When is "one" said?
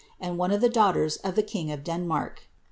0.39-0.49